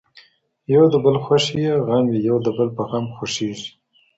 [0.73, 3.69] یو د بل خوښي یې غم وي یو د بل په غم خوښیږي